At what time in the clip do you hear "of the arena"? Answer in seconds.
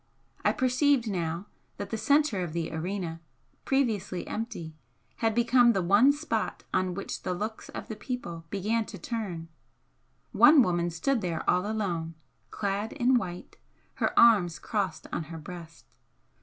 2.43-3.19